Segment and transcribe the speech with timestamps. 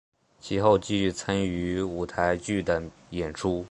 [0.39, 3.59] 其后继续参与舞台剧等演出。